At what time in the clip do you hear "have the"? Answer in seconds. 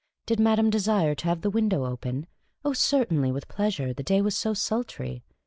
1.27-1.51